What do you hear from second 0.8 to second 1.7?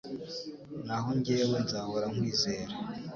Naho jyewe